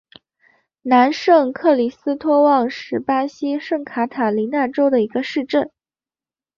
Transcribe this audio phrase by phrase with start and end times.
[0.81, 5.69] 南圣克里斯托旺是巴西圣卡塔琳娜州的一个市镇。